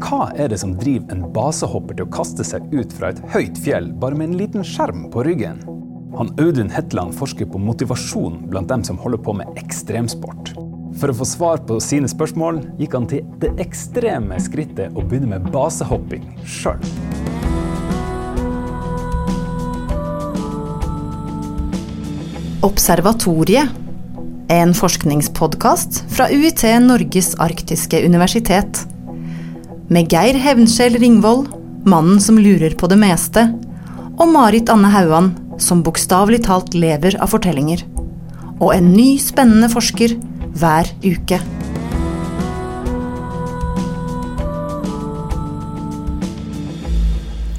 [0.00, 3.58] Hva er det som driver en basehopper til å kaste seg ut fra et høyt
[3.62, 5.60] fjell bare med en liten skjerm på ryggen?
[6.18, 10.50] Han Audun Hetland forsker på motivasjon blant dem som holder på med ekstremsport.
[10.98, 15.36] For å få svar på sine spørsmål gikk han til det ekstreme skrittet å begynne
[15.36, 16.82] med basehopping sjøl.
[22.66, 23.78] Observatoriet.
[24.50, 28.82] En forskningspodkast fra UiT Norges arktiske universitet.
[29.90, 31.48] Med Geir Hevnskjell Ringvold,
[31.82, 33.42] mannen som lurer på det meste,
[34.22, 37.82] og Marit Anne Hauan, som bokstavelig talt lever av fortellinger.
[38.62, 40.14] Og en ny, spennende forsker
[40.54, 41.40] hver uke.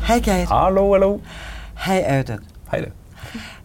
[0.08, 0.48] Hei, Geir.
[0.56, 1.14] Hallo, hallo.
[1.84, 2.48] Hei, Audun.
[2.72, 3.01] Hei, du.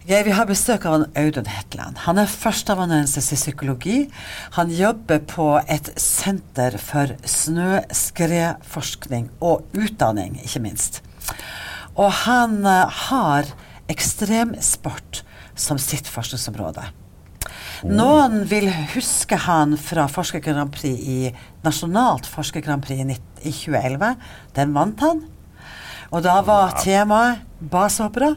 [0.07, 1.97] Geir, vi har besøk av en Audun Hetland.
[2.05, 4.07] Han er førsteamanuensis i psykologi.
[4.55, 11.03] Han jobber på et senter for snøskredforskning og utdanning, ikke minst.
[11.99, 13.51] Og han uh, har
[13.91, 15.27] ekstremsport
[15.59, 16.87] som sitt forskningsområde.
[17.91, 21.35] Noen vil huske han fra Forsker Grand Prix i
[21.67, 23.11] Nasjonalt Forsker Grand Prix i
[23.43, 24.15] 2011.
[24.55, 25.27] Den vant han.
[26.11, 28.35] Og da var temaet basehoppere,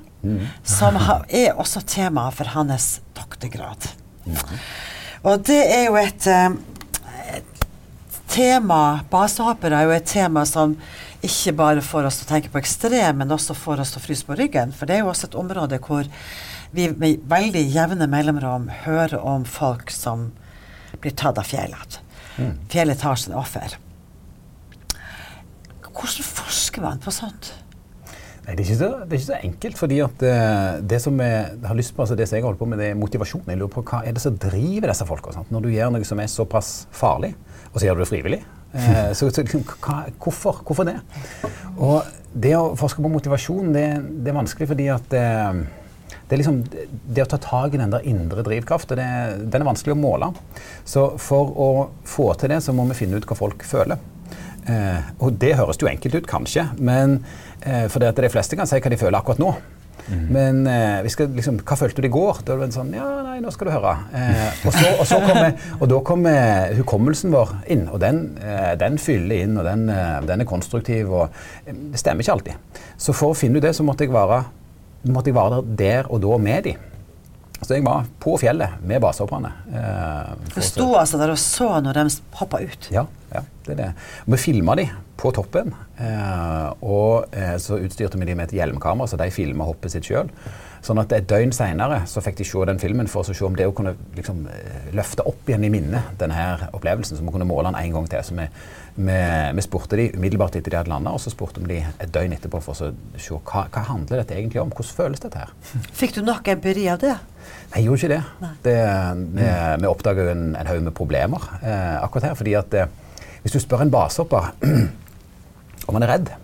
[0.64, 0.96] som
[1.28, 3.90] er også tema for hans doktorgrad.
[5.22, 6.26] Og det er jo et,
[7.36, 10.76] et tema Basehoppere er jo et tema som
[11.20, 14.04] ikke bare får oss til å tenke på ekstrem, men også får oss til å
[14.06, 14.72] fryse på ryggen.
[14.72, 16.08] For det er jo også et område hvor
[16.72, 20.30] vi med veldig jevne mellomrom hører om folk som
[21.02, 22.00] blir tatt av fjellet.
[22.72, 23.76] Fjellet tar sine offer.
[25.90, 27.52] Hvordan forsker man på sånt?
[28.46, 29.78] Nei, det, er ikke så, det er ikke så enkelt.
[29.78, 32.70] fordi at uh, det som jeg har lyst på, altså det som jeg holder på
[32.70, 33.44] med, det er motivasjon.
[33.46, 35.34] Jeg lurer på Hva er det som driver disse folka?
[35.50, 37.34] Når du gjør noe som er såpass farlig,
[37.70, 38.40] og så gjør du det frivillig.
[38.70, 40.96] Uh, så, så hva, hvorfor, hvorfor det?
[41.76, 43.86] Og det å forske på motivasjon, det,
[44.24, 45.60] det er vanskelig fordi at uh,
[46.30, 46.62] det, er liksom,
[47.10, 49.02] det å ta tak i den der indre drivkraften,
[49.50, 50.30] den er vanskelig å måle.
[50.86, 51.70] Så for å
[52.06, 53.98] få til det, så må vi finne ut hva folk føler.
[54.70, 57.20] Eh, og det høres jo enkelt ut, kanskje, men
[57.64, 59.54] eh, for det at de fleste kan si hva de føler akkurat nå.
[60.10, 60.26] Mm.
[60.32, 62.40] Men eh, vi skal liksom, hva følte du i går?
[62.46, 63.94] Da er det sånn Ja, nei, nå skal du høre.
[64.16, 68.72] Eh, og, så, og, så kommer, og, da kommer hukommelsen vår inn, og den, eh,
[68.80, 71.12] den fyller inn, og den, eh, den, er konstruktiv.
[71.12, 72.86] og Det stemmer ikke alltid.
[73.00, 74.42] Så for å finne ut det, så måtte jeg være,
[75.10, 76.76] måtte jeg være der og da med de.
[77.60, 79.50] Så jeg var på fjellet med basehopperne.
[79.68, 82.04] Eh, du sto altså der og så når de
[82.40, 82.88] hoppa ut?
[82.92, 83.04] Ja,
[83.34, 83.88] ja, det er det.
[84.24, 84.86] Og vi filma de
[85.20, 85.74] på toppen.
[86.00, 90.08] Eh, og eh, så utstyrte vi de med et hjelmkamera, så de filma hoppet sitt
[90.08, 90.32] sjøl.
[90.80, 93.66] Sånn at et døgn seinere fikk de se den filmen for å se om det
[93.68, 94.46] å kunne liksom,
[94.96, 98.08] løfte opp igjen i minnet denne her opplevelsen, så vi kunne måle den en gang
[98.08, 98.24] til.
[98.24, 98.48] Så vi,
[98.94, 99.16] vi,
[99.56, 102.34] vi spurte de umiddelbart etter de hadde landa, og så spurte vi de et døgn
[102.36, 104.72] etterpå for å se hva, hva handler dette egentlig om.
[104.74, 105.52] Hvordan føles dette her?
[105.96, 107.16] Fikk du nok empiri av det?
[107.70, 108.48] Nei, jeg gjorde ikke det.
[108.66, 108.78] det
[109.36, 109.50] vi,
[109.82, 112.38] vi oppdaga jo en, en haug med problemer eh, akkurat her.
[112.38, 112.90] fordi at eh,
[113.44, 114.50] hvis du spør en basehopper
[115.88, 116.34] om han er redd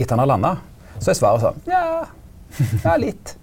[0.00, 0.54] etter han har landa,
[0.98, 1.84] så er svaret sånn Ja,
[2.84, 3.36] ja litt.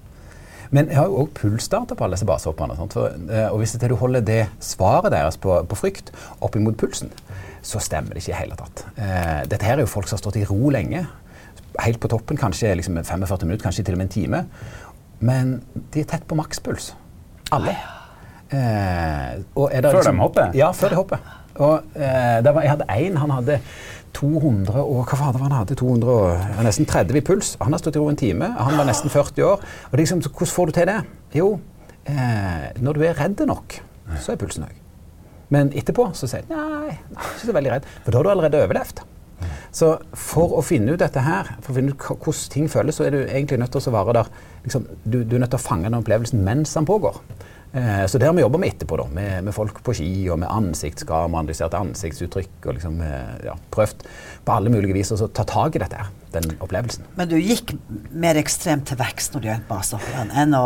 [0.74, 2.76] Men jeg har jo òg pulsdata på alle disse basehopperne.
[2.76, 6.12] Eh, og hvis du holder det svaret deres på, på frykt
[6.44, 7.14] opp imot pulsen,
[7.66, 8.86] så stemmer det ikke i hele tatt.
[8.96, 11.06] Eh, dette her er jo folk som har stått i ro lenge.
[11.84, 14.46] Helt på toppen, kanskje liksom 45 minutter, kanskje til og med en time.
[15.20, 15.58] Men
[15.94, 16.94] de er tett på makspuls.
[17.56, 17.76] Alle.
[18.50, 20.58] Eh, før liksom, de hopper?
[20.58, 21.30] Ja, før de hopper.
[21.58, 23.60] Og, eh, var, jeg hadde én, han hadde
[24.18, 25.78] 200 og hva var det han hadde?
[25.78, 27.56] 200 og, nesten 30 i puls.
[27.62, 28.50] Han har stått i ro en time.
[28.58, 29.64] Han var nesten 40 år.
[29.92, 31.00] Og liksom, Hvordan får du til det?
[31.38, 31.60] Jo,
[32.06, 33.80] eh, når du er redd nok,
[34.22, 34.76] så er pulsen høy.
[35.54, 37.88] Men etterpå så sier han nei, ikke så veldig redd.
[38.04, 39.04] For da har du allerede overlevd.
[39.78, 43.06] Så for å finne ut dette her, for å finne ut hvordan ting føles, så
[43.06, 44.32] er du egentlig nødt til å være der
[44.66, 47.20] liksom, du, du, er nødt til å fange den opplevelsen mens den pågår.
[47.74, 50.40] Eh, så det har vi jobba med etterpå, da, med, med, folk på ski og
[50.40, 54.06] med ansiktskamera, analysert ansiktsuttrykk og liksom, eh, ja, prøvd
[54.48, 57.06] på alle mulige vis å ta tak i dette her, den opplevelsen.
[57.20, 57.76] Men du gikk
[58.16, 60.66] mer ekstremt til vekst når du gjaldt basehopperen enn å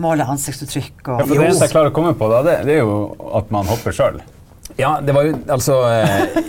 [0.00, 2.78] måle ansiktsuttrykk og Ja, for det eneste jeg klarer å komme på, da, det, det
[2.78, 3.00] er jo
[3.36, 4.22] at man hopper sjøl.
[4.78, 6.40] Ja, det var jo altså eh,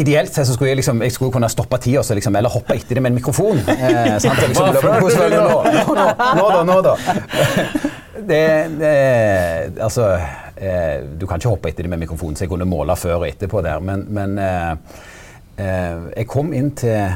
[0.00, 2.96] Ideelt sett så skulle jeg liksom Jeg skulle kunne stoppe tida liksom, eller hoppe etter
[2.96, 3.58] det med en mikrofon.
[3.58, 4.38] Eh, sant?
[4.48, 5.56] Liksom, nå, nå,
[5.98, 6.06] nå,
[6.38, 6.94] nå, da, nå da.
[8.28, 8.44] Det,
[8.80, 10.10] det, altså
[10.56, 13.28] eh, Du kan ikke hoppe etter det med mikrofonen, så jeg kunne måle før og
[13.28, 13.80] etterpå der.
[13.80, 14.72] Men, men eh,
[15.60, 17.10] eh jeg kom inn til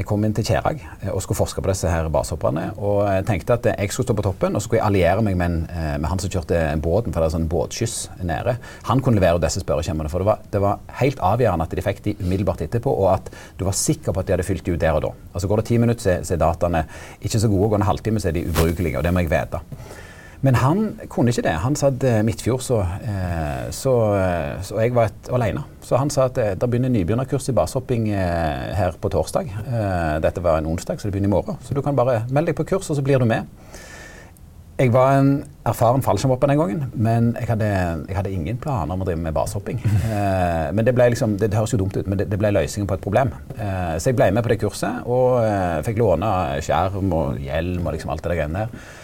[0.00, 2.72] til Kjerag eh, og skulle forske på disse her basehopperne.
[2.78, 5.36] Og jeg tenkte at jeg skulle stå på toppen, og så skulle jeg alliere meg
[5.36, 8.56] med, en, eh, med han som kjørte båten, for det er sånn båtskyss nede.
[8.88, 10.10] Han kunne levere disse spørreskjemaene.
[10.10, 13.30] For det var, det var, helt avgjørende at de fikk de umiddelbart etterpå, og at
[13.58, 15.12] du var sikker på at de hadde fylt de ut der og da.
[15.34, 16.86] Altså Går det ti minutter, så er dataene
[17.20, 17.68] ikke så gode.
[17.68, 18.98] Går det en halvtime, så er de ubrukelige.
[18.98, 19.64] Og det må jeg vite.
[20.40, 20.78] Men han
[21.12, 21.52] kunne ikke det.
[21.60, 25.66] Han satt eh, midtfjord, så, eh, så, eh, så, jeg var alene.
[25.84, 29.50] Så han sa at det begynner nybegynnerkurs i basehopping her på torsdag.
[30.22, 31.60] Dette var en onsdag, så det begynner i morgen.
[31.66, 33.48] Så du kan bare melde deg på kurs, og så blir du med.
[34.80, 35.32] Jeg var en
[35.68, 37.66] erfaren fallskjermhopper den gangen, men jeg hadde,
[38.08, 39.82] jeg hadde, ingen planer om å drive med basehopping.
[40.10, 42.50] Eh, men det, ble liksom, det, det, høres jo dumt ut, men det, det ble
[42.54, 43.30] løsningen på et problem.
[43.54, 46.30] Eh, så jeg ble med på det kurset og eh, fikk låne
[46.64, 48.98] skjerm og hjelm og liksom alt det greiene der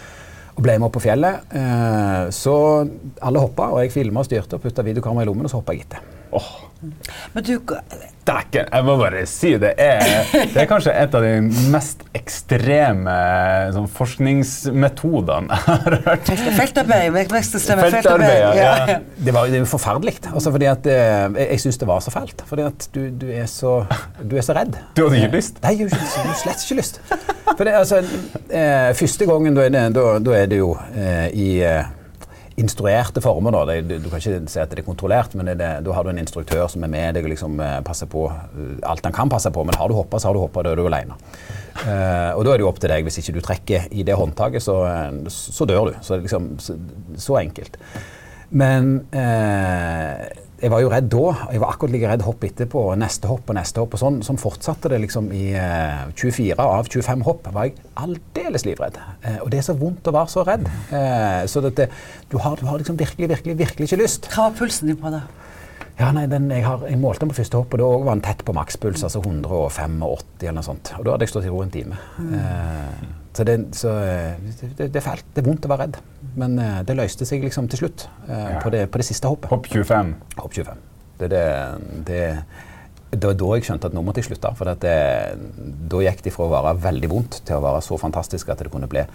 [0.57, 1.49] og ble med opp på fjellet.
[1.53, 2.55] Eh, så
[3.21, 5.77] alle hoppa, og jeg filma og styrte og putta videokamera i lommen, og så hoppa
[5.77, 6.16] jeg etter.
[6.35, 6.67] Oh.
[7.33, 7.57] Men du
[8.27, 10.01] Dæken, jeg må bare si det er,
[10.51, 13.13] det er kanskje et av de mest ekstreme
[13.71, 16.31] sånn, forskningsmetodene jeg har hørt.
[16.57, 17.15] Feltarbeid.
[17.15, 18.51] Feltarbeid, feltarbeid ja.
[18.59, 18.97] ja.
[19.15, 20.17] Det var jo forferdelig.
[20.33, 22.43] Altså, fordi at, eh, jeg jeg syns det var så fælt.
[22.51, 23.79] Fordi at du, du, er, så,
[24.19, 24.75] du er så redd.
[24.97, 25.63] Du hadde ikke lyst?
[25.63, 26.99] Nei, jeg har slett ikke lyst.
[27.53, 28.03] For det, altså,
[28.51, 31.95] eh, Første gangen da er det, da, da er det jo eh, i eh,
[32.57, 33.53] instruerte former.
[33.53, 33.77] Da.
[33.81, 36.21] Det, du kan ikke si at det er kontrollert, men det, da har du en
[36.21, 39.51] instruktør som er med deg og liksom, eh, passer på eh, alt han kan passe
[39.53, 39.65] på.
[39.67, 41.17] Men har du hoppa, så har du hoppa, da er du alene.
[41.77, 43.05] Uh, og da er det jo opp til deg.
[43.05, 44.79] Hvis ikke du trekker i det håndtaket, så,
[45.29, 45.99] så dør du.
[46.01, 46.73] Så, liksom, så,
[47.21, 47.77] så enkelt.
[48.49, 50.25] Men uh,
[50.57, 51.23] jeg var jo redd da.
[51.53, 52.83] Jeg var akkurat like redd hopp etterpå.
[52.91, 53.93] og Neste hopp og neste hopp.
[53.93, 57.49] og Sånn, sånn fortsatte det liksom i eh, 24 av 25 hopp.
[57.53, 58.97] var jeg aldeles livredd.
[59.21, 60.65] Eh, og det er så vondt å være så redd.
[60.89, 61.89] Eh, så dette,
[62.31, 64.31] du, har, du har liksom virkelig, virkelig, virkelig ikke lyst.
[64.33, 65.27] Hva var pulsen din på da?
[65.97, 68.25] Ja, nei, den, jeg, har, jeg, målte den på første hopp, og da var den
[68.25, 69.05] tett på makspuls.
[69.05, 70.93] Altså 185 eller noe sånt.
[70.97, 72.01] Og da hadde jeg stått i ro en time.
[72.17, 72.35] Mm.
[72.41, 73.07] Eh,
[73.37, 75.29] så, det, så det, det, er fælt.
[75.33, 76.01] Det er vondt å være redd.
[76.37, 78.59] Men uh, det løste seg liksom til slutt uh, ja.
[78.61, 79.49] på, det, på, det, siste hoppet.
[79.51, 80.13] Hopp 25.
[80.37, 80.83] Hopp 25.
[81.17, 81.45] Det, det,
[82.07, 82.21] det,
[83.09, 84.53] det var da jeg skjønte at nå måtte jeg slutte.
[84.59, 88.61] For da gikk det fra å være veldig vondt til å være så fantastisk at
[88.61, 89.05] det kunne bli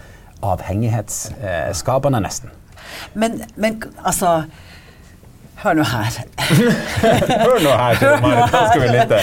[0.43, 2.51] avhengighetsskapende, nesten.
[3.15, 4.41] Men, men altså
[5.61, 6.15] Hør nå her.
[7.45, 8.51] Hør nå her, Marit.
[8.51, 9.19] Da skal vi lytte.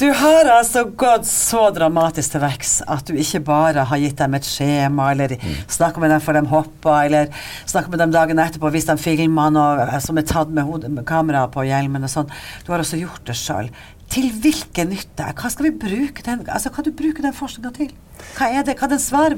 [0.00, 4.36] Du har altså gått så dramatisk til verks at du ikke bare har gitt dem
[4.36, 5.54] et skjema, eller mm.
[5.70, 7.30] snakka med dem før de hoppa, eller
[7.70, 11.46] snakka med dem dagen etterpå hvis de filmer noe som er tatt med, med kamera
[11.52, 12.36] på hjelmen og sånn.
[12.66, 13.72] Du har også gjort det sjøl
[14.10, 15.26] til hvilken nytte?
[15.38, 16.90] Hva skal vi bruke den, altså, du
[17.22, 17.90] den forskninga til?
[18.36, 18.76] Hva er det?
[18.78, 19.34] Hva, er svar,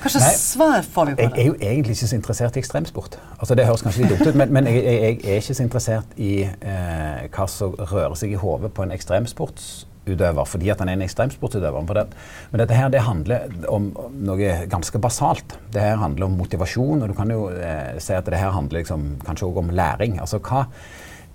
[0.00, 1.30] hva slags Nei, svar får vi på det?
[1.36, 3.16] Jeg er jo egentlig ikke så interessert i ekstremsport.
[3.38, 5.66] Altså, det høres kanskje litt dumt ut, men, men jeg, jeg, jeg, er ikke så
[5.66, 10.92] interessert i eh, hva som rører seg i hodet på en ekstremsportsutøver fordi at han
[10.92, 11.94] er en ekstremsportsutøver.
[11.98, 12.04] Det,
[12.52, 13.90] men dette her det handler om
[14.22, 15.56] noe ganske basalt.
[15.74, 18.84] Det her handler om motivasjon, og du kan jo eh, si at det her handler
[18.84, 20.20] liksom, kanskje også om læring.
[20.22, 20.68] Altså hva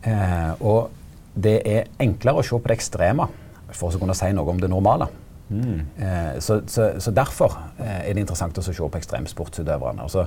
[0.07, 0.95] eh, og
[1.37, 3.29] det er enklere å se på det ekstreme
[3.75, 5.09] for å kunne si noe om det normale.
[5.49, 5.79] Mm.
[5.97, 10.07] Eh, så, så, så, Derfor eh, er det interessant å se på ekstremsportsutøverne.
[10.07, 10.25] Altså,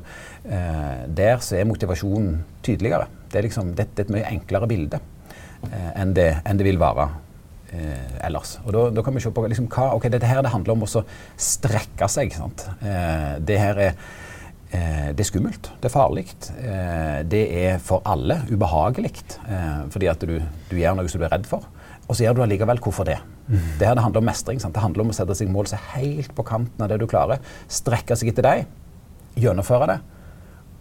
[0.48, 3.08] eh, der så er motivasjonen tydeligere.
[3.30, 5.02] Det er, liksom, det, det er et mye enklere bilde
[5.68, 7.10] eh, enn det, enn, det, vil være
[7.74, 8.56] eh, ellers.
[8.64, 11.04] Og da, kan vi se på liksom, hva okay, Dette her det handler om å
[11.50, 12.36] strekke seg.
[12.40, 14.02] Eh, det her er
[14.70, 16.24] det er skummelt, det er farlig.
[16.62, 19.12] Eh, det er for alle ubehagelig.
[19.50, 20.36] Eh, fordi at du,
[20.70, 21.66] du, gjør noe som du er redd for.
[22.06, 23.18] Og så gjør du allikevel hvorfor det.
[23.48, 23.58] Mm.
[23.80, 24.62] Det her det handler om mestring.
[24.62, 24.74] Sant?
[24.74, 27.08] Det handler om å sette seg mål som er helt på kanten av det du
[27.10, 27.42] klarer.
[27.70, 28.64] Strekke seg etter deg.
[29.40, 30.00] Gjennomføre det.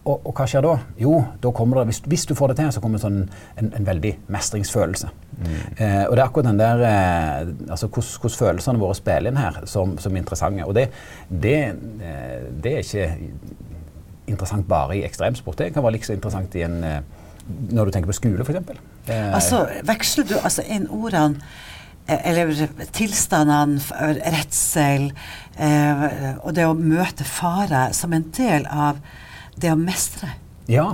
[0.08, 0.76] Og, og, hva skjer da?
[0.98, 3.20] Jo, da kommer det, hvis, hvis du får det til, så kommer det sånn
[3.60, 5.10] en, en veldig mestringsfølelse.
[5.40, 5.50] Mm.
[5.52, 9.60] Eh, og det er akkurat den der eh, altså Hvordan følelsene våre spiller inn her,
[9.70, 10.66] som, som er interessante.
[10.66, 10.88] Og det,
[11.30, 11.58] det,
[12.06, 13.60] eh, det er ikke
[14.30, 15.58] interessant bare i ekstremsport.
[15.60, 17.02] Det kan være like så interessant i en, eh,
[17.74, 18.78] når du tenker på skole, f.eks.
[19.10, 19.34] Eh.
[19.34, 21.42] Altså, veksler du altså inn ordene
[22.08, 23.82] eh, eller tilstandene,
[24.20, 25.10] redsel
[25.58, 26.06] eh,
[26.40, 29.02] og det å møte fare som en del av
[29.60, 30.34] det å mestre?
[30.70, 30.92] Ja,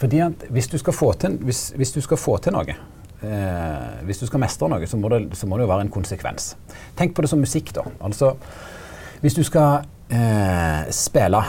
[0.00, 2.74] fordi at hvis du skal få til, hvis, hvis du skal få til noe
[3.24, 5.94] eh, Hvis du skal mestre noe, så må, det, så må, det, jo være en
[5.94, 6.52] konsekvens.
[6.98, 7.86] Tenk på det som musikk, da.
[8.04, 8.34] Altså,
[9.24, 11.40] hvis du skal eh, spille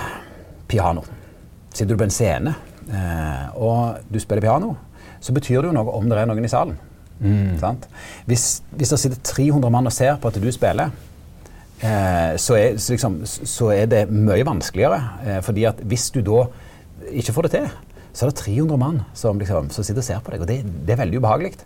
[0.71, 1.03] piano
[1.75, 2.55] Sitter du på en scene
[2.87, 4.75] eh, og du spiller piano,
[5.19, 6.77] så betyr det jo noe om det er noen i salen.
[7.19, 7.55] Mm.
[8.27, 10.91] Hvis, hvis, det sitter 300 mann og ser på at du spiller,
[11.79, 15.01] eh, så, er, så, liksom, så, er, det mye vanskeligere.
[15.25, 16.45] Eh, fordi at hvis du da
[17.11, 17.67] ikke får det til,
[18.15, 20.45] så er det 300 mann som, liksom, som sitter og ser på deg.
[20.45, 21.57] Og det, det er veldig ubehagelig.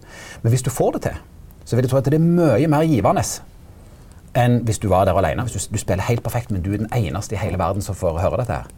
[0.42, 1.22] Men hvis du får det til,
[1.66, 3.26] så vil jeg tro at det er mye mer givende
[4.38, 5.46] enn hvis du var der alene.
[5.46, 7.98] Hvis du, du, spiller helt perfekt, men du er den eneste i hele verden som
[7.98, 8.70] får høre dette her.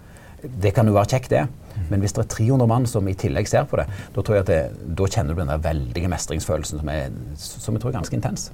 [0.41, 1.45] Det kan jo være kjekt, det.
[1.89, 4.45] Men hvis det er 300 mann som i tillegg ser på det, da, tror jeg
[4.45, 8.00] at det, da kjenner du den der veldige mestringsfølelsen som, er, som jeg tror er
[8.00, 8.50] ganske intens.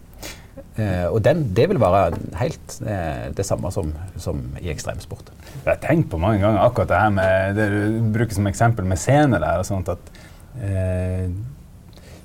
[0.78, 3.92] Eh, og den, det vil være helt eh, det samme som,
[4.22, 5.32] som, i ekstremsport.
[5.64, 8.86] Jeg har tenkt på mange ganger akkurat det her med det du bruker som eksempel
[8.86, 9.58] med scene der.
[9.58, 10.12] og sånt at
[10.62, 11.30] eh,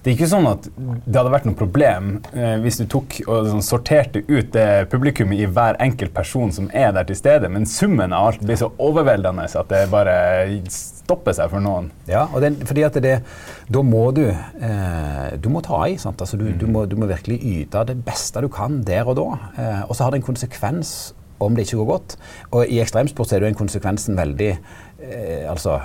[0.02, 3.46] det er ikke sånn at det hadde vært noe problem eh, hvis du tok og
[3.52, 7.68] sånn, sorterte ut det publikummet i hver enkelt person som er der til stede, men
[7.70, 10.16] summen av alt blir så overveldende at det bare
[10.74, 11.92] stopper seg for noen.
[12.10, 13.14] Ja, og det, fordi at det,
[13.70, 15.96] da må du eh, Du må ta i.
[16.00, 16.20] sant?
[16.20, 19.28] Altså, du, du, må, du, må, virkelig yte det beste du kan der og da.
[19.54, 22.16] Eh, og så har det en konsekvens om det ikke går godt.
[22.50, 25.78] Og i ekstremsport er den konsekvensen veldig eh, altså,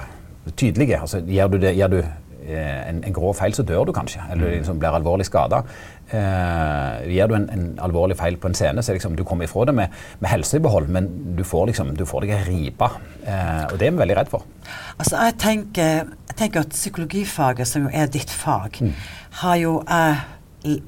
[0.56, 0.96] tydelig.
[0.98, 2.02] Altså, gjør du det, gjør du
[2.48, 4.22] en, en, grov feil, så dør du kanskje.
[4.32, 4.58] Eller mm.
[4.60, 5.64] liksom blir alvorlig skada.
[6.08, 9.66] Eh, gjør du en, en, alvorlig feil på en scene, så liksom, du kommer ifra
[9.68, 12.92] det med, med helse i behold, men du får, liksom, du får deg ei ripe.
[13.26, 14.48] Eh, og det er vi veldig redd for.
[14.96, 18.96] Altså, jeg tenker, jeg tenker, at psykologifaget, som jo er ditt fag, mm.
[19.44, 20.82] har jo jeg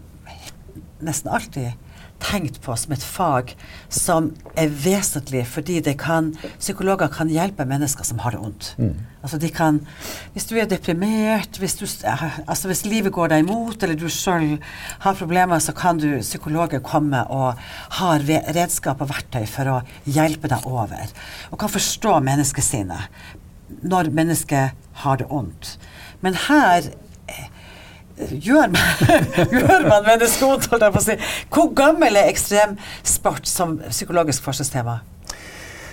[1.06, 1.89] nesten alltid
[2.20, 3.54] tenkt på som et fag
[3.94, 8.70] som er vesentlig fordi det kan, psykologer kan hjelpe mennesker som har det vondt.
[8.78, 8.94] Mm.
[9.24, 9.82] Altså de kan,
[10.34, 11.86] Hvis du er deprimert, hvis, du,
[12.48, 14.58] altså hvis livet går deg imot, eller du sjøl
[15.04, 17.60] har problemer, så kan du psykologer komme og
[18.00, 18.24] har
[18.56, 21.12] redskap og verktøy for å hjelpe deg over.
[21.52, 23.36] Og kan forstå menneskesinnet
[23.86, 25.78] når mennesket har det vondt.
[26.24, 26.90] Men her
[28.28, 29.14] gjør man,
[29.54, 31.16] gjør man ondt, holdt jeg på å si.
[31.54, 35.00] Hvor gammel er ekstremsport som psykologisk forskningstema?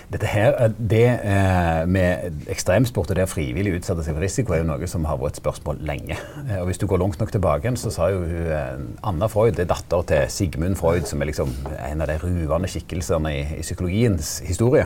[0.06, 4.60] Dette her, det eh, med ekstremsport og det å frivillig utsette seg for risiko er
[4.60, 6.14] jo noe som har vært et spørsmål lenge.
[6.44, 9.64] Eh, og Hvis du går langt nok tilbake, så sa jo eh, Anna Freud, det
[9.64, 13.64] er datter til Sigmund Freud, som er liksom en av de ruvende skikkelsene i, i,
[13.66, 14.84] psykologiens historie.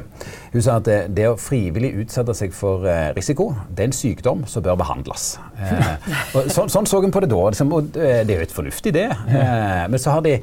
[0.55, 4.47] Hun sa at det, det, å frivillig utsette seg for risiko, det er en sykdom
[4.49, 5.35] som bør behandles.
[6.33, 7.45] og så, sånn så hun på det da.
[7.53, 9.09] Liksom, og det er jo et fornuftig det.
[9.93, 10.39] men så har de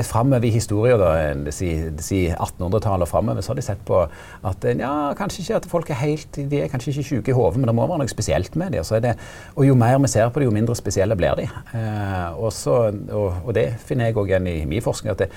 [0.00, 1.70] framover i historien, da, si,
[2.02, 4.00] si 1800-tallet og framover, så har de sett på
[4.48, 7.60] at ja, kanskje ikke at folk er helt De er kanskje ikke syke i hodet,
[7.60, 9.20] men det må være noe spesielt med dem.
[9.56, 11.48] Og jo mer vi ser på det, jo mindre spesielle blir de.
[11.76, 12.78] Eh, og, så,
[13.10, 15.12] og, og, det finner jeg òg igjen i min forskning.
[15.12, 15.30] at det,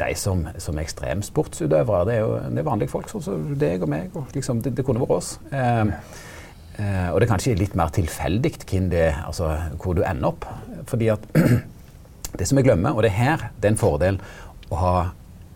[0.00, 3.90] de som, som ekstremsportsutøvere, det er jo det er vanlige folk, sånn som deg og
[3.90, 4.14] meg.
[4.16, 5.34] Og liksom, det, det, kunne vært oss.
[5.50, 5.92] Eh,
[6.78, 8.54] eh, og det er kanskje litt mer tilfeldig
[9.26, 10.48] altså, hvor du ender opp.
[10.90, 11.26] Fordi at
[12.38, 14.20] Det som vi glemmer, og det er her det er en fordel
[14.70, 14.94] å ha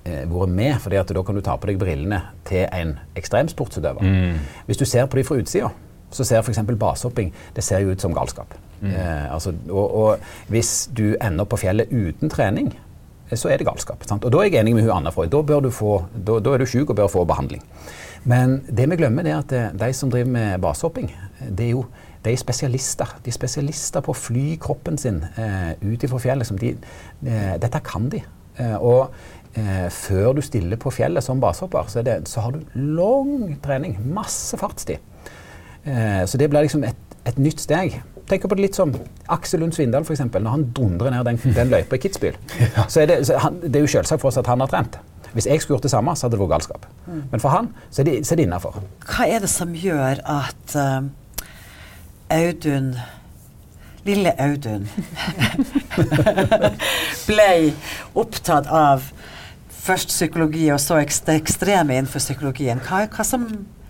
[0.04, 4.04] eh, vært med, for da kan du ta på deg brillene til en ekstremsportsutøver.
[4.04, 4.38] Mm.
[4.68, 5.70] Hvis du ser på de fra utsida,
[6.14, 6.62] så ser f.eks.
[6.78, 8.54] basehopping det ser jo ut som galskap.
[8.80, 8.90] Mm.
[8.92, 12.70] Eh, altså, og, og, hvis du ender på fjellet uten trening,
[13.30, 14.04] eh, så er det galskap.
[14.06, 14.24] Sant?
[14.24, 15.32] Og da er jeg enig med hun Anna Freud.
[15.32, 17.64] Da, bør du få, da, da er du syk og bør få behandling.
[18.30, 21.10] Men det vi glemmer, er at eh, de som driver med basehopping,
[21.50, 21.86] det er jo
[22.24, 23.16] de er spesialister.
[23.24, 26.52] De er spesialister på å fly kroppen sin eh, ut ifra fjellet.
[26.60, 26.72] De,
[27.28, 28.22] eh, dette kan de.
[28.56, 29.12] Eh, og
[29.58, 32.62] eh, før du stiller på fjellet som basehopper, så, det, så har du
[32.96, 33.98] lang trening.
[34.16, 35.02] Masse fartstid.
[35.84, 38.00] Eh, så det blir liksom et, et, nytt steg.
[38.24, 38.94] Tenk på det litt som
[39.34, 40.22] Aksel Lund Svindal, f.eks.
[40.24, 42.38] Når han dundrer ned den, den løypa i Kitzbühel.
[42.92, 44.96] Så er det, så han, det er jo selvsagt for oss at han har trent.
[45.34, 46.84] Hvis jeg skulle gjort det samme, så hadde det vært galskap.
[47.04, 47.20] Mm.
[47.32, 48.78] Men for han så er det, så det innafor.
[49.02, 51.10] Hva er det som gjør at uh
[52.32, 52.94] Audun
[54.04, 54.88] Lille Audun
[57.28, 57.50] ble
[58.20, 59.06] opptatt av
[59.84, 62.80] først psykologi og så det ekstreme innenfor psykologien.
[62.84, 63.46] Hva, hva som,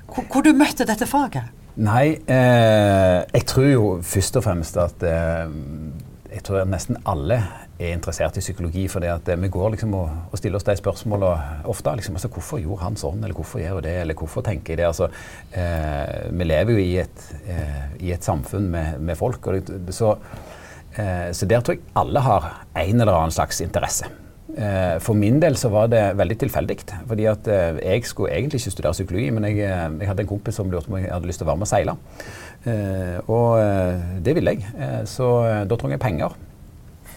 [0.07, 1.51] hvor, hvor, du møtte dette faget?
[1.75, 5.51] Nei, eh, jeg tror jo først og fremst at eh,
[6.31, 7.41] jeg tror nesten alle
[7.79, 8.87] er interessert i psykologi.
[8.91, 11.95] For at vi går liksom og, og, stiller oss de spørsmålene ofte.
[12.01, 14.83] Liksom, altså, hvorfor gjorde han sånn, eller hvorfor gjør hun det, eller hvorfor tenker jeg
[14.83, 14.91] det?
[14.91, 15.11] Altså,
[15.53, 19.51] eh, vi lever jo i et, eh, i et samfunn med, med folk.
[19.69, 20.15] Det, så,
[20.97, 22.53] eh, så, der tror jeg alle har
[22.85, 24.11] en eller annen slags interesse.
[24.55, 26.79] Eh, for min del så var det veldig tilfeldig.
[27.09, 30.55] fordi at eh, jeg skulle egentlig ikke studere psykologi, men jeg, jeg hadde en kompis
[30.55, 31.99] som lurte på om jeg hadde lyst til å være med og seile.
[33.29, 34.65] og det ville jeg.
[35.05, 35.27] så
[35.69, 36.44] da trengte jeg penger.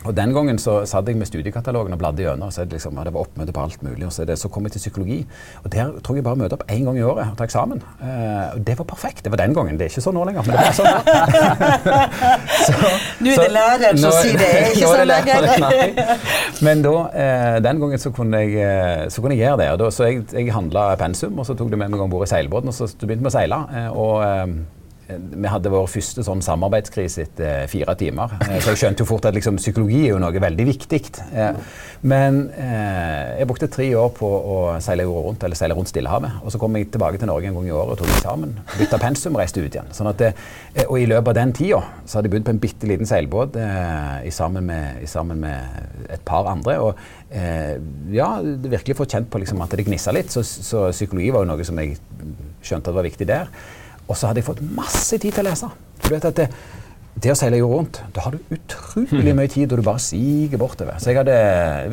[0.06, 2.52] Og Den gangen så satt jeg med studiekatalogen og bladde gjennom.
[2.52, 4.06] Så det, liksom, det var oppmøte på alt mulig.
[4.06, 5.18] og Så, det, så, kom jeg til psykologi.
[5.64, 7.82] og Der tror jeg bare møter opp én gang i året og tar eksamen.
[8.02, 9.24] Uh, og Det var perfekt.
[9.24, 9.80] Det var den gangen.
[9.80, 10.46] Det er ikke sånn nå lenger.
[10.46, 10.96] men det var sånn.
[12.68, 12.94] så,
[13.26, 16.16] nå er det læreren som sier det, er ikke sånn lenger.
[16.70, 19.70] men da, uh, den gangen så kunne, jeg, uh, så kunne jeg gjøre det.
[19.76, 22.28] og da, Så jeg, jeg handla pensum, og så tok det med meg om bord
[22.28, 23.62] i seilbåten og så begynte vi å seile.
[23.92, 24.77] og
[25.08, 28.34] vi hadde vår første sånn samarbeidskrise etter fire timer.
[28.48, 31.00] Eh, så jeg skjønte jo fort at liksom, psykologi er jo noe veldig viktig.
[31.32, 31.60] Eh,
[32.08, 36.42] men eh, jeg brukte tre år på å seile rundt, eller seile rundt Stillehavet.
[36.44, 38.54] Og så kom jeg tilbake til Norge en gang i året og tok eksamen.
[38.76, 39.94] Bytta pensum og reiste ut igjen.
[39.96, 40.34] Sånn det,
[40.88, 43.58] og i løpet av den tida så hadde jeg bodd på en bitte liten seilbåt
[43.62, 46.78] eh, sammen, med, sammen, med, et par andre.
[46.84, 47.00] og
[47.32, 47.76] eh,
[48.16, 50.34] ja, virkelig fått kjent på liksom, at det gnissa litt.
[50.34, 51.98] Så, så psykologi var jo noe som jeg
[52.66, 53.52] skjønte at var viktig der.
[54.08, 55.70] Og så hadde jeg fått masse tid til å lese.
[56.00, 56.48] For du vet at det,
[57.18, 60.62] det å seile jorda rundt, da har du utrolig mye tid, og du bare siger
[60.62, 61.00] bortover.
[61.02, 61.38] Så jeg hadde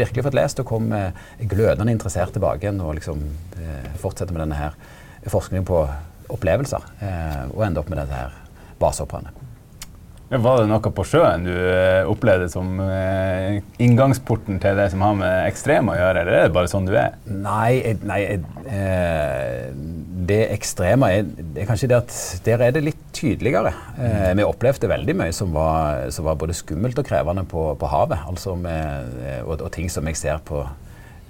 [0.01, 0.93] virkelig fått lest og kom
[1.41, 3.25] glødende interessert tilbake igjen og liksom
[3.59, 4.77] eh, fortsette med denne her
[5.33, 5.81] forskningen på
[6.35, 6.93] opplevelser.
[7.05, 8.39] Eh, og ende opp med dette her
[8.81, 9.33] basehopperne.
[10.33, 15.19] Var det noe på sjøen du eh, opplevde som eh, inngangsporten til det som har
[15.19, 17.19] med ekstrem å gjøre, eller er det bare sånn du er?
[17.29, 19.69] Nei, nei eh,
[20.25, 22.17] det ekstreme er, er, kanskje det at
[22.47, 23.75] der er det litt tydeligere.
[24.35, 28.25] Vi opplevde veldig mye som var, som var, både skummelt og krevende på, på havet.
[28.25, 29.13] Altså med,
[29.45, 30.65] og, og, ting som jeg ser på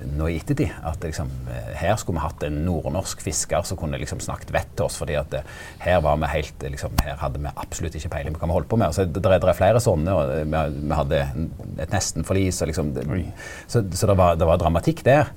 [0.03, 0.73] nå i ettertid.
[0.85, 4.73] At liksom, eh, her skulle vi hatt en nordnorsk fisker som kunne liksom snakket vett
[4.77, 4.97] til oss.
[4.99, 5.35] fordi at
[5.79, 8.69] her var vi helt, liksom, her hadde vi absolutt ikke peiling på hva vi holdt
[8.69, 8.89] på med.
[8.89, 10.15] Altså, det, det er flere sånne.
[10.15, 11.21] og Vi, hadde
[11.79, 12.63] et nestenforlis.
[12.67, 12.95] Liksom,
[13.67, 15.31] så, så det, var, det var dramatikk der.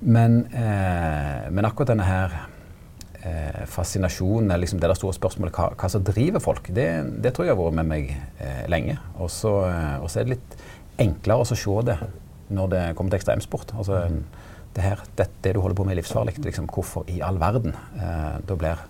[0.00, 2.32] Men, eh, men akkurat denne her
[3.22, 6.88] eh, fascinasjonen, liksom det der store spørsmålet hva, hva som driver folk, det,
[7.20, 8.96] det, tror jeg har vært med meg eh, lenge.
[9.20, 10.58] Og så eh, er det litt
[11.00, 11.98] enklere å se det
[12.50, 13.74] når det kommer til ekstremsport.
[13.78, 14.04] Altså,
[14.76, 16.36] det, her, det, det, du holder på med, er livsfarlig.
[16.44, 17.74] Liksom, hvorfor i all verden?
[17.98, 18.82] Eh, da blir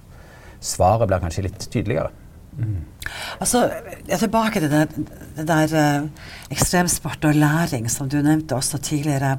[0.60, 2.10] svaret blir kanskje litt tydeligere.
[2.58, 2.82] Mm.
[3.40, 3.62] Altså,
[4.10, 4.82] tilbake til det,
[5.38, 6.08] det der eh,
[6.52, 9.38] ekstremsport og læring som du nevnte også tidligere,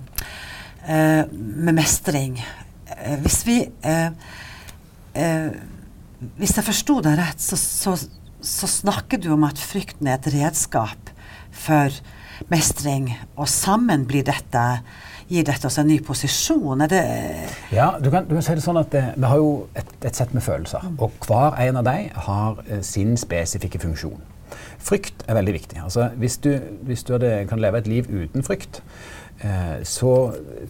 [0.88, 2.42] eh, med mestring.
[2.92, 3.56] Uh, hvis vi
[6.38, 7.96] Hvis jeg forsto deg rett, så, så,
[8.46, 11.10] så snakker du om at frykten er et redskap
[11.51, 11.90] for
[12.50, 14.65] mestring, og sammen blir dette
[15.31, 16.83] gir dette oss en ny posisjon?
[16.83, 17.05] Er det
[17.71, 20.15] Ja, du kan, du kan si det sånn at det, vi har jo et, et,
[20.15, 20.83] sett med følelser.
[20.83, 21.00] Mm.
[21.05, 24.19] Og hver en av dem har eh, sin spesifikke funksjon.
[24.81, 25.79] Frykt er veldig viktig.
[25.83, 26.51] Altså, hvis du,
[26.88, 28.81] hvis du hadde, kan leve et liv uten frykt,
[29.39, 30.12] eh, så,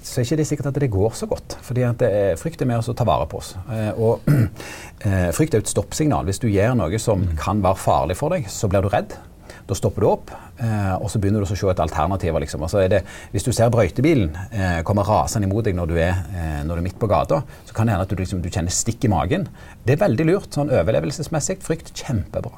[0.04, 1.58] så, er ikke det sikkert at det går så godt.
[1.62, 3.56] fordi at det, frykt er med oss å ta vare på oss.
[3.72, 4.28] Eh, og
[5.08, 6.28] eh, frykt er et stoppsignal.
[6.30, 7.36] Hvis du gjør noe som mm.
[7.42, 9.18] kan være farlig for deg, så blir du redd.
[9.72, 12.36] Da stopper du opp, eh, og så begynner du å se et alternativ.
[12.44, 12.66] Liksom.
[12.68, 16.58] Altså det, hvis du ser brøytebilen eh, komme rasende imot deg når du, er, eh,
[16.68, 18.76] når du er midt på gata, så kan det hende at du, liksom, du, kjenner
[18.76, 19.48] stikk i magen.
[19.88, 20.50] Det er veldig lurt.
[20.52, 22.52] sånn Overlevelsesmessig frykt kjempebra.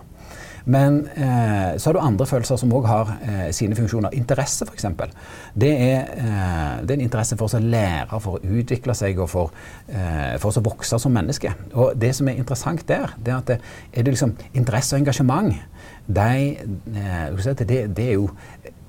[0.66, 4.16] Men eh, så har du andre følelser som òg har eh, sine funksjoner.
[4.16, 4.86] Interesse, f.eks.
[5.54, 6.02] Det, eh,
[6.82, 9.54] det er en interesse for å lære, for å utvikle seg og for,
[9.92, 11.52] eh, for å vokse som menneske.
[11.76, 13.60] Og det som er interessant der, det er at det,
[13.92, 15.54] er det liksom interesse og engasjement
[16.08, 16.58] de,
[16.96, 18.30] eh, det, det, er jo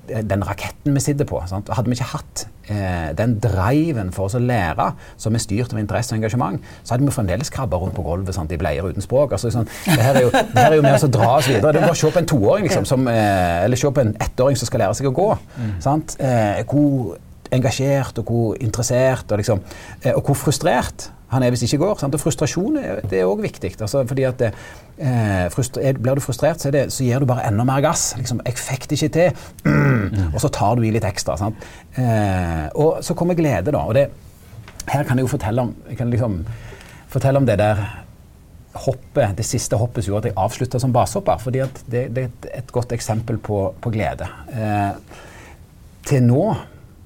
[0.08, 1.40] den raketten vi sitter på.
[1.48, 1.70] Sant?
[1.72, 5.80] Hadde vi ikke hatt eh, den driven for oss å lære, som er styrt av
[5.80, 9.04] interesse og engasjement, så hadde vi fremdeles krabba rundt på gulvet sant, i bleier uten
[9.04, 9.36] språk.
[9.36, 11.50] Altså, sånn, det, her er jo, det her er jo med oss å dra oss
[11.50, 11.72] videre.
[11.72, 14.16] Det er bare å se på en toåring, liksom, som, eh, eller se på en
[14.28, 15.30] ettåring som skal lære seg å gå.
[15.56, 15.76] Mm.
[16.24, 17.14] Eh, hvor
[17.54, 19.62] engasjert og hvor interessert og, liksom,
[20.02, 22.00] eh, og hvor frustrert han er hvis det ikke går.
[22.00, 22.16] Sant?
[22.16, 22.78] Og frustrasjon
[23.10, 23.74] det er òg viktig.
[23.78, 27.82] Altså, fordi at eh, Blir du frustrert, så, det, så, gir du bare enda mer
[27.84, 28.12] gass.
[28.18, 29.32] Liksom, 'Jeg fikk det ikke til.'
[29.64, 30.34] Mm.
[30.34, 31.36] Og så tar du i litt ekstra.
[31.96, 33.78] Eh, og så kommer glede, da.
[33.78, 34.08] Og det,
[34.88, 36.44] her kan jeg jo fortelle om, jeg kan liksom
[37.08, 37.80] fortelle om det der
[38.74, 41.38] hoppet, det siste hoppet som gjorde at jeg avslutta som basehopper.
[41.38, 44.28] fordi det, det, er et godt eksempel på, på glede.
[44.52, 44.92] Eh,
[46.04, 46.54] til nå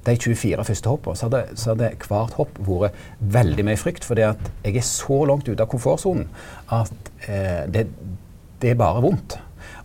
[0.06, 4.06] de 24 første hoppene, så hadde, så hadde hvert hopp vært veldig mye frykt.
[4.06, 6.28] Fordi jeg er så langt ute av komfortsonen
[6.74, 7.88] at eh, det,
[8.62, 9.38] det, er bare vondt.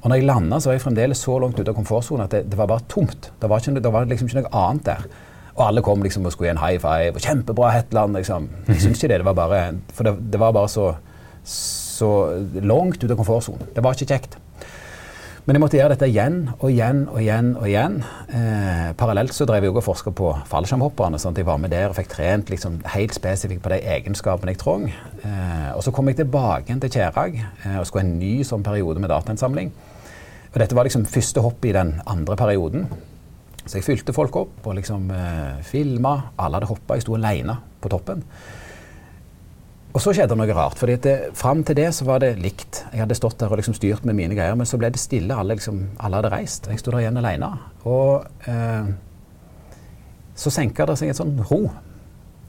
[0.04, 2.46] Og når jeg landa, så var jeg fremdeles så langt ute av komfortsonen at det,
[2.52, 3.32] det, var bare tomt.
[3.40, 5.08] Det var, ikke, det var liksom ikke noe annet der.
[5.54, 7.14] Og alle kom liksom og skulle gi en high five.
[7.14, 8.18] og 'Kjempebra, Hetland'.
[8.18, 8.50] Liksom.
[8.68, 9.20] Jeg syns ikke det.
[9.22, 10.94] det var bare, for det, det var bare så,
[11.44, 12.10] så
[12.62, 13.68] langt ute av komfortsonen.
[13.76, 14.40] Det var ikke kjekt.
[15.44, 17.50] Men jeg måtte gjøre dette igjen og igjen og igjen.
[17.60, 17.98] og igjen.
[18.32, 21.20] Eh, parallelt så drev jeg og forska på fallskjermhopperne.
[21.20, 24.54] sånn at jeg var med der og fikk trent liksom helt spesifikt på de egenskapene
[24.54, 24.88] jeg trong.
[24.88, 28.64] Eh, og så kom jeg tilbake til Kjerag eh, og skulle ha en ny sånn
[28.64, 29.74] periode med datainnsamling.
[30.54, 32.88] Og dette var liksom første hopp i den andre perioden.
[33.66, 36.32] Så jeg fylte folk opp og liksom eh, filma.
[36.38, 38.24] Alle hadde hoppa, jeg sto aleine på toppen.
[39.94, 40.80] Og så skjedde det noe rart.
[40.82, 42.84] fordi Fram til det så var det likt.
[42.92, 45.36] Jeg hadde stått der og liksom styrt med mine greier, men så ble det stille.
[45.36, 46.70] Alle, liksom, alle hadde reist.
[46.70, 47.52] Jeg sto der igjen alene.
[47.86, 48.90] Og eh,
[50.36, 51.62] så senka det seg en sånn ro.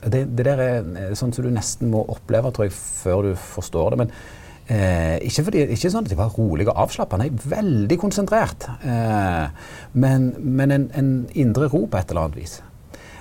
[0.04, 3.92] Det, det, der er sånn som du nesten må oppleve tror jeg, før du forstår
[3.92, 4.00] det.
[4.04, 4.16] Men
[4.64, 8.64] Eh, ikke, fordi, ikke sånn at jeg var rolig og avslappa, nei, veldig konsentrert.
[8.80, 9.66] Eh,
[10.00, 12.54] men, men en, en, indre ro på et eller annet vis.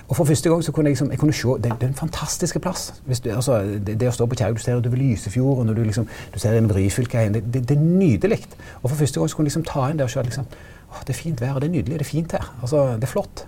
[0.08, 1.94] Og for første gang så kunne jeg, liksom, jeg kunne se Det, det er en
[1.94, 3.02] fantastisk plass.
[3.06, 6.08] Du, altså, det, det, å stå på Kjerag du ser utover Lysefjorden, og du, liksom,
[6.34, 8.42] du ser inn Ryfylke det, det, det, er nydelig.
[8.82, 10.50] Og for første gang så kunne jeg liksom ta inn det og se liksom,
[10.90, 12.50] å, det er fint vær, og det er nydelig, det er fint her.
[12.60, 13.46] Altså, det er flott.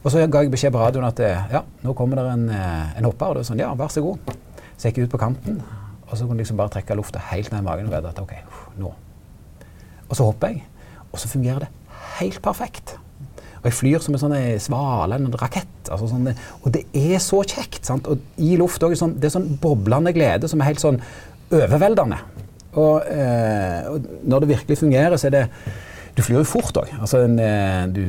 [0.00, 1.20] Og så ga jeg beskjed på radioen at
[1.52, 3.34] ja, nå kommer det en, eh, en hopper.
[3.34, 4.32] Og det var sånn, ja, vær så god.
[4.80, 5.60] Så jeg gikk ut på kanten,
[6.06, 8.22] og så kunne jeg liksom bare trekke lufta helt ned i magen og vite at
[8.22, 8.32] OK,
[8.80, 8.94] nå.
[10.08, 10.64] Og så hopper jeg,
[11.10, 11.70] og så fungerer det
[12.16, 12.96] helt perfekt.
[13.60, 15.90] Og jeg flyr som en sånn svale eller en rakett.
[15.90, 16.30] Altså sånn,
[16.62, 17.82] og det er så kjekt.
[17.88, 18.08] Sant?
[18.08, 21.00] Og i luft òg sånn, det er sånn boblende glede som er helt sånn
[21.50, 22.20] overveldende.
[22.78, 25.46] Og, eh, og når det virkelig fungerer, så er det
[26.16, 26.90] du flyr jo fort òg.
[27.00, 28.02] Altså, eh, du,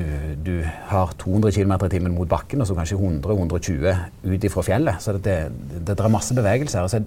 [0.46, 0.54] du,
[0.90, 5.02] har 200 km i timen mot bakken, og så kanskje 100-120 ut ifra fjellet.
[5.04, 5.24] Så det,
[5.72, 6.82] det, det, er masse bevegelser.
[6.82, 7.04] Altså,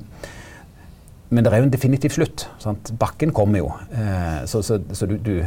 [1.31, 2.45] men det er jo en definitiv slutt.
[2.63, 2.93] Sant?
[3.01, 3.71] Bakken kommer jo.
[3.97, 5.41] Eh, så, så, så du, du,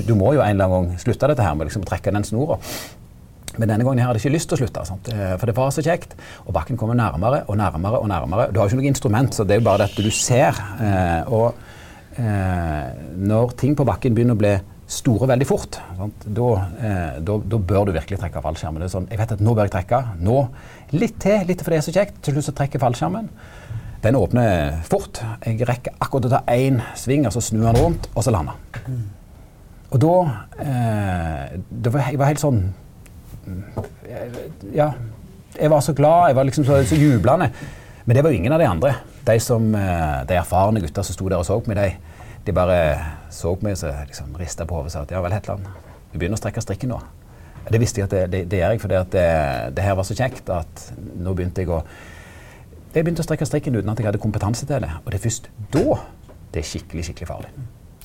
[0.00, 2.26] du, må jo en eller annen gang slutte dette her med liksom å trekke den
[2.26, 2.58] snora.
[3.54, 5.08] Men denne gangen her hadde jeg ikke lyst til å slutte, sant?
[5.14, 6.16] Eh, for det var så kjekt.
[6.44, 8.02] Og bakken kommer nærmere og nærmere.
[8.02, 8.50] og nærmere.
[8.50, 10.58] Du har jo ikke noe instrument, så det er jo bare dette du ser.
[10.82, 11.54] Eh, og
[12.18, 12.92] eh,
[13.30, 14.54] når ting på bakken begynner å bli
[14.94, 16.48] store veldig fort, da,
[16.84, 18.82] eh, bør du virkelig trekke fallskjermen.
[18.82, 20.02] Det er sånn, jeg vet at nå bør jeg trekke.
[20.20, 20.40] Nå.
[20.92, 22.20] Litt til, litt fordi det er så kjekt.
[22.22, 23.30] Til slutt så trekker fallskjermen.
[24.04, 25.22] Den åpner fort.
[25.46, 28.58] Jeg rekker akkurat å ta én sving, og så snur han rundt, og så lander
[28.84, 29.04] mm.
[29.94, 30.14] Og da
[30.64, 32.62] eh, det var, Jeg var helt sånn
[34.74, 34.92] Ja.
[35.54, 37.50] Jeg var så glad, jeg var liksom så, så jublende.
[38.04, 38.94] Men det var jo ingen av de andre.
[39.24, 42.54] De, som, eh, de erfarne gutta som sto der og så på meg, de, de
[42.56, 42.78] bare
[43.32, 45.68] så på meg og liksom rista på hodet og sa at ja vel, Hetland,
[46.10, 46.98] vi begynner å strekke strikken nå.
[47.70, 49.22] Det visste jeg at det, det, det gjør jeg, for det,
[49.78, 51.84] det, her var så kjekt at nå begynte jeg å
[52.94, 54.92] jeg begynte å strekke strikken uten at jeg hadde kompetanse til det.
[55.02, 55.98] Og det er først da
[56.54, 57.52] det er skikkelig skikkelig farlig.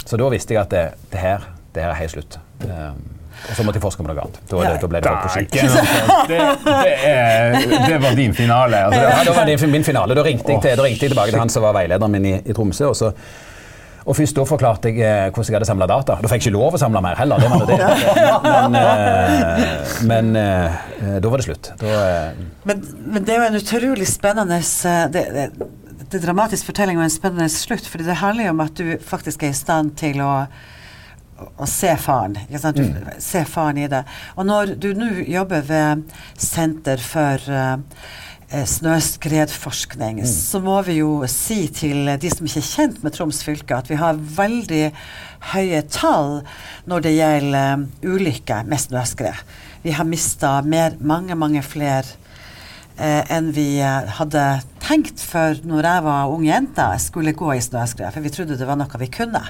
[0.06, 1.43] Så da visste jeg at det, det her,
[1.75, 2.39] det her er helt slutt.
[2.65, 4.39] Um, og så måtte jeg forske på noe annet.
[4.49, 5.45] Da, da ble det på ski.
[5.54, 8.82] Det, det, det, var din finale?
[8.89, 10.17] Altså, ja, det var det, min finale.
[10.17, 12.34] Da ringte, jeg, til, da ringte jeg tilbake til han som var veilederen min i,
[12.41, 12.89] i Tromsø.
[12.89, 13.13] og så
[14.10, 16.15] og først da forklarte jeg eh, hvordan jeg hadde samla data.
[16.17, 17.43] Da fikk jeg ikke lov å samle mer heller.
[17.43, 17.78] det var det.
[18.49, 19.67] Men, eh,
[20.10, 21.71] men eh, da var det slutt.
[21.79, 21.99] Da,
[22.67, 24.59] men, men, det er jo en utrolig spennende
[25.13, 25.45] det, det,
[26.09, 27.88] det er dramatisk fortelling og en spennende slutt.
[27.88, 30.33] fordi det handler jo om at du faktisk er i stand til å
[31.39, 32.33] å se faren.
[32.75, 33.13] Du mm.
[33.23, 34.01] Se faren i det.
[34.35, 36.01] Og når du nå jobber ved
[36.35, 37.77] Senter for uh,
[38.51, 40.25] Eh, snøskredforskning, mm.
[40.25, 43.91] så må vi jo si til de som ikke er kjent med Troms fylke, at
[43.91, 44.88] vi har veldig
[45.51, 46.39] høye tall
[46.89, 49.43] når det gjelder uh, ulykker med snøskred.
[49.84, 52.04] Vi har mista mange, mange flere
[52.98, 54.44] eh, enn vi uh, hadde
[54.84, 58.58] tenkt for når jeg var ung jente jeg skulle gå i snøskred, for vi trodde
[58.60, 59.44] det var noe vi kunne.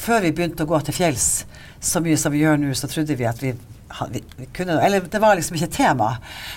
[0.00, 1.28] Før vi begynte å gå til fjells
[1.80, 3.54] så mye som vi gjør nå, så trodde vi at vi
[4.10, 6.12] vi, vi kunne, Eller det var liksom ikke tema.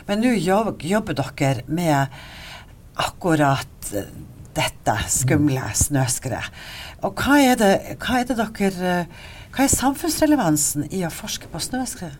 [0.08, 2.14] Men nå jobb, jobber dere med
[3.02, 4.12] akkurat eh,
[4.54, 6.44] dette skumle snøskredet.
[7.04, 7.72] Og hva er, det,
[8.04, 8.98] hva er det dere
[9.54, 12.16] hva er samfunnsrelevansen i å forske på snøskred?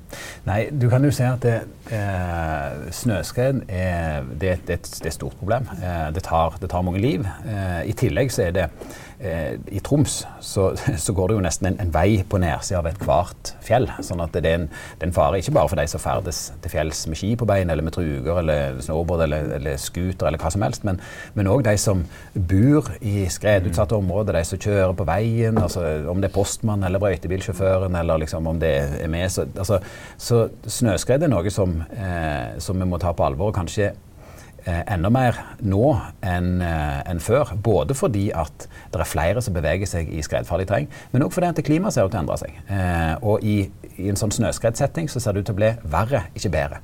[0.46, 1.56] Nei, Du kan jo si at det,
[1.90, 5.66] eh, snøskred er, det, det, det er et stort problem.
[5.80, 7.26] Eh, tar, det, tar, mange liv.
[7.46, 8.68] Eh, I tillegg så er det
[9.24, 13.54] I Troms så, så, går det jo nesten en, en vei på nedsida av ethvert
[13.64, 13.88] fjell.
[14.04, 16.42] sånn at det er, en, det er en fare ikke bare for de som ferdes
[16.64, 20.42] til fjells med ski på bein, eller med truger, eller snowboard, eller, eller scooter, eller
[20.42, 25.08] hva som helst, men òg de som bor i skredutsatte områder, de som kjører på
[25.08, 29.30] veien, altså om det er postmann eller brøytebilsjåføren, eller liksom om det er med.
[29.32, 29.80] Så, altså,
[30.18, 30.46] så
[30.80, 33.54] snøskred er noe som, eh, som vi må ta på alvor.
[33.54, 34.13] og kanskje Eh,
[34.66, 35.88] enda mer nå
[36.24, 37.54] enn eh, en før.
[37.64, 41.50] Både fordi at det er flere som beveger seg i skredfarlig terreng, men òg fordi
[41.52, 42.60] at klimaet ser ut til å endre seg.
[42.68, 43.58] Eh, og i,
[43.98, 46.80] i en sånn snøskredsetting så ser det ut til å bli verre, ikke bedre.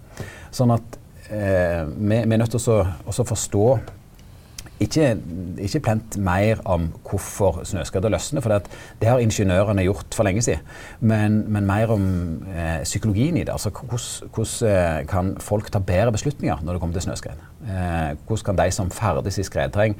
[0.55, 3.65] Sånn at eh, vi, vi, er nødt til å forstå
[4.79, 5.17] ikke,
[5.59, 10.63] ikke plent mer om hvorfor snøskredder løsner, for det, har ingeniørene gjort for lenge siden.
[10.99, 12.07] Men, men mer om
[12.53, 13.51] eh, psykologien i det.
[13.51, 17.45] altså Hvordan eh, kan folk ta bedre beslutninger når det kommer til snøskred?
[17.67, 19.97] Eh, kan de som ferdes i skredterreng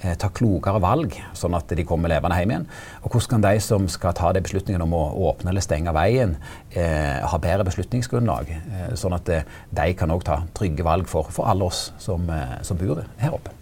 [0.00, 2.68] eh, ta klokere valg, sånn at de kommer levende hjem igjen?
[3.02, 6.38] Og hvordan kan de som skal ta de beslutningene om å åpne eller stenge veien,
[6.72, 11.52] eh, ha bedre beslutningsgrunnlag, eh, sånn at de kan òg ta trygge valg for, for
[11.52, 12.30] alle oss som,
[12.64, 13.61] som bor her oppe?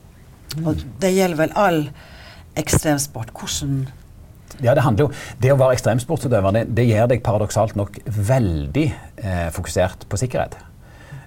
[0.65, 1.81] Og det gjelder vel all
[2.59, 3.31] ekstremsport.
[3.37, 3.85] Hvordan
[4.61, 8.87] ja, Det handler jo, det å være ekstremsportsutøver det, det gjør deg paradoksalt nok veldig
[9.23, 10.59] eh, fokusert på sikkerhet.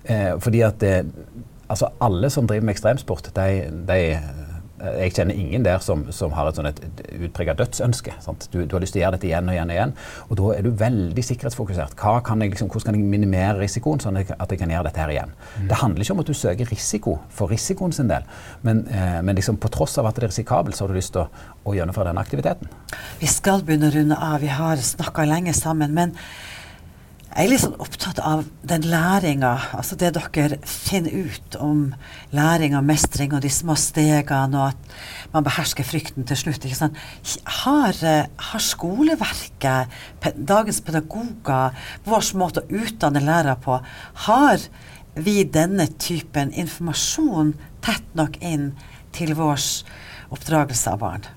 [0.04, 0.98] Eh, fordi at det,
[1.72, 3.48] altså alle som driver med ekstremsport, de,
[3.88, 4.43] de eh,
[4.82, 6.80] jeg kjenner ingen der som, som har et, sånn et
[7.28, 8.16] utprega dødsønske.
[8.50, 9.94] Du, du, har lyst til å gjøre dette igjen og igjen og igjen.
[10.28, 11.96] Og da er du veldig sikkerhetsfokusert.
[12.00, 15.14] Kan jeg, liksom, hvordan kan jeg minimere risikoen, sånn at jeg kan gjøre dette her
[15.14, 15.36] igjen?
[15.54, 15.68] Mm.
[15.70, 18.26] Det handler ikke om at du søker risiko for risikoen sin del,
[18.66, 21.14] men, eh, men liksom, på tross av at det er risikabelt, så har du lyst
[21.16, 22.74] til å, å gjennomføre den aktiviteten.
[23.22, 24.42] Vi skal begynne å runde av.
[24.42, 25.94] Vi har snakka lenge sammen.
[25.94, 26.18] men
[27.34, 31.80] jeg er litt sånn opptatt av den læringa, altså det dere finner ut om
[32.36, 36.66] læring og mestring og de små stegene, og at man behersker frykten til slutt.
[36.66, 37.00] ikke sant?
[37.64, 39.90] Har, eh, har skoleverket,
[40.38, 41.74] dagens pedagoger,
[42.06, 43.82] vår måte å utdanne lærere på,
[44.14, 44.60] har
[45.16, 48.74] vi denne typen informasjon tett nok inn
[49.12, 49.58] til vår
[50.34, 51.30] oppdragelse av barn?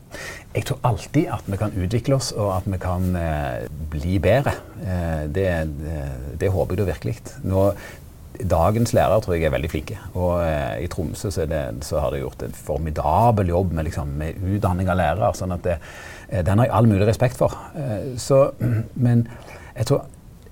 [0.56, 4.56] Jeg tror alltid at vi kan utvikle oss, og at vi kan eh, bli bedre.
[4.80, 6.00] Eh, det, det,
[6.40, 7.16] det, håper jeg da virkelig.
[7.44, 7.68] Nå,
[8.40, 9.98] dagens lærere tror jeg er veldig flinke.
[10.14, 14.16] Og eh, i Tromsø så, det, så, har de gjort en formidabel jobb med, liksom,
[14.20, 15.32] med utdanning av lærere.
[15.36, 17.56] sånn at eh, Den har jeg all mulig respekt for.
[17.76, 18.46] Eh, så,
[19.06, 19.26] men
[19.76, 20.06] jeg tror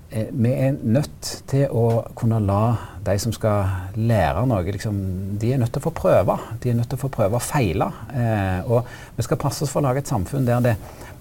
[0.09, 4.99] Eh, vi er nødt til å kunne la de som skal lære noe, liksom,
[5.41, 6.37] de er nødt til å få prøve.
[6.61, 7.89] De er nødt til å få prøve å feile.
[8.13, 8.85] Eh, og
[9.17, 10.75] vi skal passe oss for å lage et samfunn der det,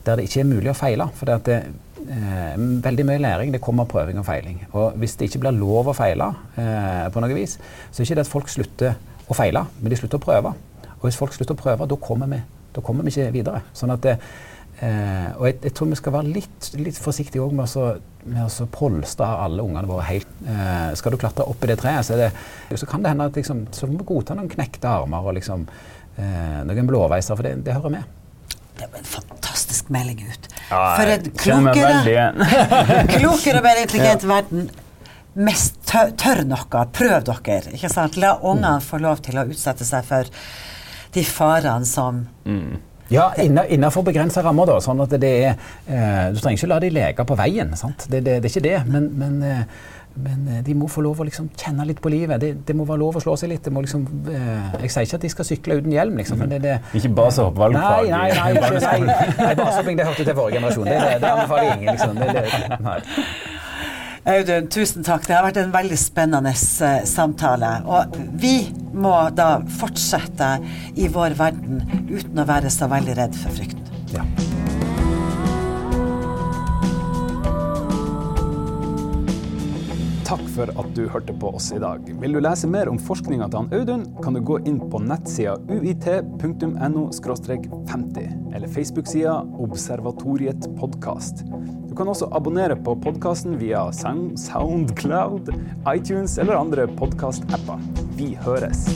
[0.04, 1.08] der det ikke er mulig å feile.
[1.16, 1.58] For det, det
[2.04, 4.60] eh, veldig mye læring det kommer av prøving og feiling.
[4.72, 7.58] Og hvis det ikke blir lov å feile eh, på noe vis,
[7.90, 10.56] så er det ikke at folk slutter å feile, men de slutter å prøve.
[10.98, 12.42] Og hvis folk slutter å prøve, da kommer vi,
[12.76, 13.64] da kommer vi ikke videre.
[13.76, 18.00] Sånn at det, Eh, og jeg, jeg, tror vi skal være litt, litt forsiktige med,
[18.26, 20.30] med å polstre alle ungene våre helt.
[20.48, 22.30] Eh, skal du klatre opp i det treet, så, det,
[22.74, 25.66] så kan det hende at liksom, så må vi godta noen knekte armer og liksom,
[26.18, 28.14] eh, noen blåveiser, for det, det, hører med.
[28.74, 30.48] Det var en fantastisk melding ut.
[30.70, 32.24] Ja, for en klokere,
[33.18, 34.32] klokere og mer intelligent ja.
[34.32, 34.72] verden.
[35.34, 37.74] Mest tør, tør noe, prøv dere.
[37.74, 38.18] ikke sant?
[38.22, 40.30] La ungene få lov til å utsette seg for
[41.14, 44.78] de farene som mm ja, innenfor begrensa rammer, da.
[44.82, 45.50] Sånn at det er
[45.86, 47.74] eh, Du trenger ikke la de leke på veien.
[47.78, 48.06] sant?
[48.10, 48.78] Det, det, det er ikke det.
[48.90, 52.40] Men, men, eh, men, eh, de må få lov å liksom kjenne litt på livet.
[52.42, 53.66] Det, det, må være lov å slå seg litt.
[53.66, 56.20] Liksom, eh, jeg sier ikke at de skal sykle uten hjelm.
[56.22, 56.44] liksom.
[56.44, 58.10] Men det, ikke basehopp, valgfag?
[58.10, 60.88] Nei, nei, nei, nei, nei, nei basehopping det hørte til forrige generasjon.
[60.90, 61.92] Det, det, det anbefaler ingen.
[61.92, 62.16] liksom.
[62.22, 63.00] Det, det, nei.
[64.24, 65.26] Audun, tusen takk.
[65.28, 67.74] Det har vært en veldig spennende uh, samtale.
[67.84, 68.54] Og vi
[68.94, 70.56] må da fortsette
[70.94, 73.82] i vår verden uten å være så veldig redd for frykten.
[74.14, 74.26] Ja.
[80.24, 82.06] Takk for at du hørte på oss i dag.
[82.20, 85.58] Vil du lese mer om forskninga til han Audun, kan du gå inn på nettsida
[85.68, 89.34] uit.no 50, eller Facebook-sida
[89.66, 91.44] Observatoriet podkast.
[91.90, 95.52] Du kan også abonnere på podkasten via Soundcloud,
[95.92, 98.03] iTunes eller andre podkast-apper.
[98.16, 98.86] Vi høres!